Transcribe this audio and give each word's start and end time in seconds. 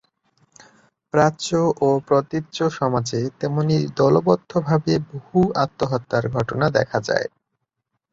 প্রাচ্য 1.13 1.47
ও 1.81 1.89
প্রতীচ্য 2.07 2.57
সমাজে 2.79 3.21
তেমনি 3.39 3.77
দলবদ্ধভাবে 3.99 4.93
বহু 5.09 5.39
আত্মহত্যার 5.63 6.25
ঘটনা 6.35 6.65
দেখা 6.77 6.99
যায়। 7.07 7.27